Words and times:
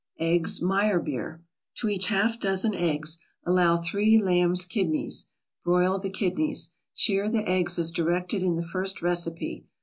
EGGS 0.17 0.63
MEYERBEER 0.63 1.41
To 1.75 1.87
each 1.87 2.07
half 2.07 2.39
dozen 2.39 2.73
eggs 2.73 3.19
allow 3.45 3.77
three 3.77 4.17
lambs' 4.17 4.65
kidneys. 4.65 5.27
Broil 5.63 5.99
the 5.99 6.09
kidneys. 6.09 6.71
Shir 6.95 7.29
the 7.29 7.47
eggs 7.47 7.77
as 7.77 7.91
directed 7.91 8.41
in 8.41 8.55
the 8.55 8.65
first 8.65 9.03
recipe. 9.03 9.67